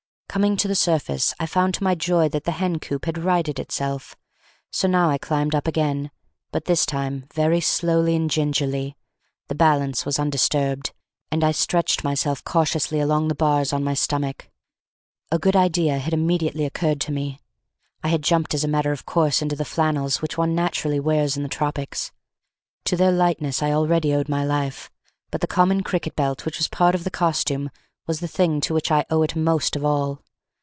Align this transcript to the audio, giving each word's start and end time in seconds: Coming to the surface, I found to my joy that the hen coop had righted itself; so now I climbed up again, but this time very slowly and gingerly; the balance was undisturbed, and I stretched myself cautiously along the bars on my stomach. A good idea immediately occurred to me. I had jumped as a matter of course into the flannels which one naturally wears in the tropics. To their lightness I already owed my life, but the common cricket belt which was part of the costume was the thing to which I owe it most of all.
Coming 0.39 0.55
to 0.55 0.69
the 0.69 0.75
surface, 0.75 1.33
I 1.41 1.45
found 1.45 1.73
to 1.73 1.83
my 1.83 1.93
joy 1.93 2.29
that 2.29 2.45
the 2.45 2.53
hen 2.53 2.79
coop 2.79 3.03
had 3.03 3.17
righted 3.17 3.59
itself; 3.59 4.15
so 4.71 4.87
now 4.87 5.09
I 5.09 5.17
climbed 5.17 5.53
up 5.53 5.67
again, 5.67 6.09
but 6.53 6.63
this 6.63 6.85
time 6.85 7.25
very 7.33 7.59
slowly 7.59 8.15
and 8.15 8.29
gingerly; 8.29 8.95
the 9.49 9.55
balance 9.55 10.05
was 10.05 10.17
undisturbed, 10.19 10.93
and 11.33 11.43
I 11.43 11.51
stretched 11.51 12.05
myself 12.05 12.45
cautiously 12.45 13.01
along 13.01 13.27
the 13.27 13.35
bars 13.35 13.73
on 13.73 13.83
my 13.83 13.93
stomach. 13.93 14.49
A 15.33 15.37
good 15.37 15.57
idea 15.57 16.01
immediately 16.09 16.63
occurred 16.63 17.01
to 17.01 17.11
me. 17.11 17.41
I 18.01 18.07
had 18.07 18.23
jumped 18.23 18.53
as 18.53 18.63
a 18.63 18.69
matter 18.69 18.93
of 18.93 19.05
course 19.05 19.41
into 19.41 19.57
the 19.57 19.65
flannels 19.65 20.21
which 20.21 20.37
one 20.37 20.55
naturally 20.55 21.01
wears 21.01 21.35
in 21.35 21.43
the 21.43 21.49
tropics. 21.49 22.13
To 22.85 22.95
their 22.95 23.11
lightness 23.11 23.61
I 23.61 23.73
already 23.73 24.13
owed 24.15 24.29
my 24.29 24.45
life, 24.45 24.89
but 25.29 25.41
the 25.41 25.45
common 25.45 25.83
cricket 25.83 26.15
belt 26.15 26.45
which 26.45 26.57
was 26.57 26.69
part 26.69 26.95
of 26.95 27.03
the 27.03 27.11
costume 27.11 27.69
was 28.07 28.19
the 28.19 28.27
thing 28.27 28.59
to 28.59 28.73
which 28.73 28.91
I 28.91 29.05
owe 29.11 29.21
it 29.21 29.35
most 29.35 29.75
of 29.75 29.85
all. 29.85 30.21